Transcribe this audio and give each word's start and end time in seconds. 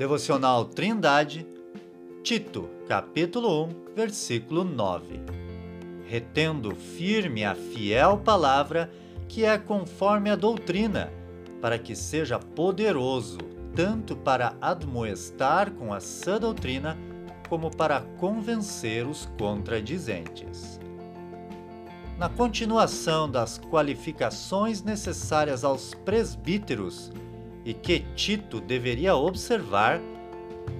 Devocional 0.00 0.64
Trindade, 0.64 1.46
Tito, 2.22 2.70
capítulo 2.88 3.66
1, 3.66 3.94
versículo 3.94 4.64
9. 4.64 5.20
Retendo 6.06 6.74
firme 6.74 7.44
a 7.44 7.54
fiel 7.54 8.16
palavra 8.16 8.90
que 9.28 9.44
é 9.44 9.58
conforme 9.58 10.30
a 10.30 10.36
doutrina, 10.36 11.12
para 11.60 11.78
que 11.78 11.94
seja 11.94 12.38
poderoso 12.38 13.36
tanto 13.76 14.16
para 14.16 14.56
admoestar 14.58 15.70
com 15.72 15.92
a 15.92 16.00
sã 16.00 16.40
doutrina, 16.40 16.96
como 17.46 17.70
para 17.70 18.00
convencer 18.16 19.06
os 19.06 19.28
contradizentes. 19.38 20.80
Na 22.16 22.30
continuação 22.30 23.30
das 23.30 23.58
qualificações 23.58 24.82
necessárias 24.82 25.62
aos 25.62 25.92
presbíteros, 25.92 27.12
e 27.64 27.74
que 27.74 28.00
Tito 28.14 28.60
deveria 28.60 29.14
observar 29.14 30.00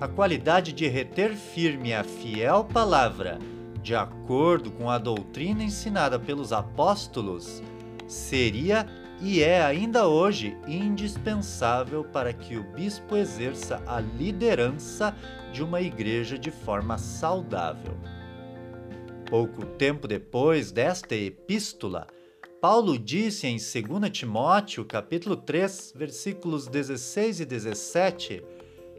a 0.00 0.08
qualidade 0.08 0.72
de 0.72 0.86
reter 0.86 1.34
firme 1.34 1.92
a 1.92 2.04
fiel 2.04 2.64
palavra, 2.64 3.38
de 3.82 3.94
acordo 3.94 4.70
com 4.70 4.88
a 4.88 4.98
doutrina 4.98 5.62
ensinada 5.62 6.18
pelos 6.18 6.52
apóstolos, 6.52 7.62
seria 8.06 8.86
e 9.20 9.42
é 9.42 9.62
ainda 9.62 10.08
hoje 10.08 10.56
indispensável 10.66 12.02
para 12.04 12.32
que 12.32 12.56
o 12.56 12.62
bispo 12.72 13.16
exerça 13.16 13.82
a 13.86 14.00
liderança 14.00 15.14
de 15.52 15.62
uma 15.62 15.80
igreja 15.80 16.38
de 16.38 16.50
forma 16.50 16.96
saudável. 16.96 17.94
Pouco 19.28 19.66
tempo 19.66 20.08
depois 20.08 20.72
desta 20.72 21.14
epístola, 21.14 22.06
Paulo 22.60 22.98
disse 22.98 23.46
em 23.46 23.56
2 23.56 24.10
Timóteo, 24.10 24.84
capítulo 24.84 25.34
3, 25.34 25.94
versículos 25.96 26.66
16 26.66 27.40
e 27.40 27.46
17, 27.46 28.44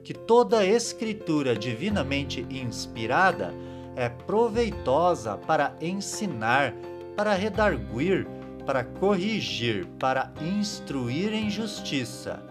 que 0.04 0.16
toda 0.16 0.66
escritura 0.66 1.56
divinamente 1.56 2.44
inspirada 2.50 3.54
é 3.96 4.10
proveitosa 4.10 5.38
para 5.38 5.76
ensinar, 5.80 6.74
para 7.16 7.36
redarguir, 7.36 8.26
para 8.66 8.84
corrigir, 8.84 9.86
para 10.00 10.34
instruir 10.42 11.32
em 11.32 11.48
justiça, 11.48 12.42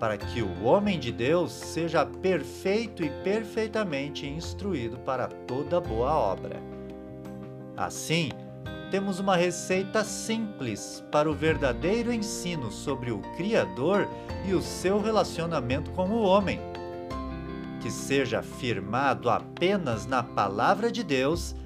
para 0.00 0.16
que 0.16 0.40
o 0.40 0.64
homem 0.64 0.98
de 0.98 1.12
Deus 1.12 1.52
seja 1.52 2.06
perfeito 2.06 3.04
e 3.04 3.10
perfeitamente 3.22 4.26
instruído 4.26 4.96
para 5.00 5.28
toda 5.28 5.78
boa 5.78 6.14
obra. 6.14 6.58
Assim, 7.76 8.30
temos 8.90 9.18
uma 9.18 9.34
receita 9.34 10.04
simples 10.04 11.04
para 11.10 11.28
o 11.28 11.34
verdadeiro 11.34 12.12
ensino 12.12 12.70
sobre 12.70 13.10
o 13.10 13.18
Criador 13.36 14.08
e 14.46 14.54
o 14.54 14.62
seu 14.62 15.00
relacionamento 15.00 15.90
com 15.90 16.08
o 16.10 16.22
homem. 16.22 16.60
Que 17.80 17.90
seja 17.90 18.40
firmado 18.40 19.28
apenas 19.28 20.06
na 20.06 20.22
Palavra 20.22 20.92
de 20.92 21.02
Deus 21.02 21.56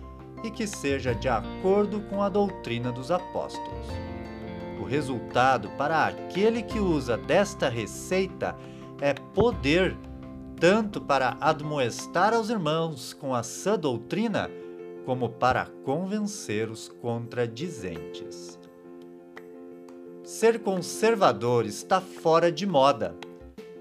e 0.42 0.50
que 0.50 0.66
seja 0.66 1.14
de 1.14 1.28
acordo 1.28 2.00
com 2.08 2.22
a 2.22 2.30
doutrina 2.30 2.90
dos 2.90 3.10
apóstolos. 3.10 3.86
O 4.80 4.84
resultado 4.84 5.68
para 5.76 6.06
aquele 6.06 6.62
que 6.62 6.78
usa 6.78 7.18
desta 7.18 7.68
receita 7.68 8.56
é 9.00 9.12
poder, 9.12 9.96
tanto 10.58 11.00
para 11.00 11.36
admoestar 11.40 12.32
aos 12.32 12.48
irmãos 12.48 13.12
com 13.12 13.34
a 13.34 13.42
sã 13.42 13.78
doutrina, 13.78 14.48
como 15.08 15.30
para 15.30 15.64
convencer 15.86 16.70
os 16.70 16.86
contradizentes. 16.86 18.58
Ser 20.22 20.58
conservador 20.58 21.64
está 21.64 21.98
fora 21.98 22.52
de 22.52 22.66
moda. 22.66 23.16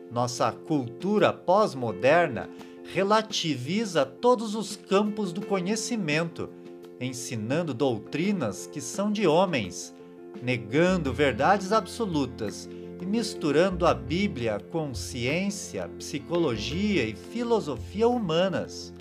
Nossa 0.10 0.50
cultura 0.54 1.34
pós-moderna 1.34 2.50
relativiza 2.94 4.06
todos 4.06 4.56
os 4.56 4.78
campos 4.78 5.34
do 5.34 5.46
conhecimento, 5.46 6.50
ensinando 6.98 7.74
doutrinas 7.74 8.66
que 8.66 8.80
são 8.80 9.12
de 9.12 9.28
homens, 9.28 9.94
negando 10.42 11.12
verdades 11.12 11.74
absolutas 11.74 12.70
e 13.02 13.06
misturando 13.06 13.86
a 13.86 13.94
Bíblia 13.94 14.62
com 14.72 14.94
ciência, 14.94 15.90
psicologia 15.98 17.04
e 17.04 17.14
filosofia 17.18 18.08
humanas 18.08 18.94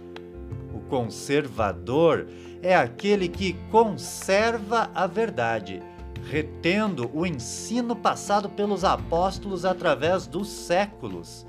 conservador 0.89 2.29
é 2.63 2.75
aquele 2.75 3.29
que 3.29 3.55
conserva 3.71 4.91
a 4.95 5.07
verdade, 5.07 5.83
retendo 6.31 7.11
o 7.15 7.27
ensino 7.27 7.95
passado 7.95 8.49
pelos 8.49 8.85
apóstolos 8.85 9.65
através 9.65 10.27
dos 10.27 10.49
séculos, 10.49 11.47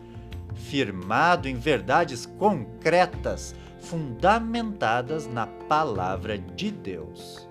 firmado 0.54 1.48
em 1.48 1.56
verdades 1.56 2.26
concretas, 2.26 3.56
fundamentadas 3.80 5.28
na 5.28 5.48
palavra 5.48 6.38
de 6.38 6.72
Deus. 6.72 7.48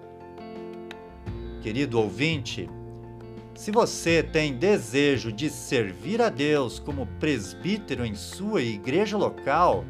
Querido 1.63 1.99
ouvinte, 1.99 2.69
se 3.57 3.71
você 3.71 4.23
tem 4.23 4.55
desejo 4.55 5.33
de 5.33 5.49
servir 5.49 6.21
a 6.21 6.29
Deus 6.29 6.79
como 6.79 7.07
presbítero 7.19 8.05
em 8.05 8.15
sua 8.15 8.61
igreja 8.63 9.17
local, 9.17 9.85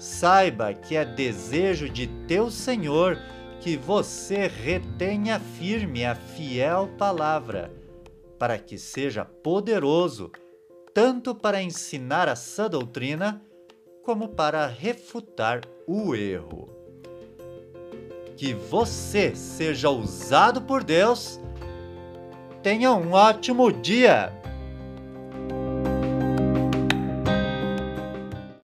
Saiba 0.00 0.72
que 0.72 0.96
é 0.96 1.04
desejo 1.04 1.86
de 1.86 2.06
teu 2.26 2.50
Senhor 2.50 3.18
que 3.60 3.76
você 3.76 4.46
retenha 4.46 5.38
firme 5.38 6.06
a 6.06 6.14
fiel 6.14 6.88
palavra, 6.96 7.70
para 8.38 8.58
que 8.58 8.78
seja 8.78 9.26
poderoso 9.26 10.32
tanto 10.94 11.34
para 11.34 11.60
ensinar 11.60 12.30
a 12.30 12.34
sã 12.34 12.66
doutrina, 12.66 13.42
como 14.02 14.30
para 14.30 14.66
refutar 14.66 15.60
o 15.86 16.14
erro. 16.14 16.70
Que 18.38 18.54
você 18.54 19.36
seja 19.36 19.90
usado 19.90 20.62
por 20.62 20.82
Deus. 20.82 21.38
Tenha 22.62 22.90
um 22.92 23.12
ótimo 23.12 23.70
dia! 23.70 24.39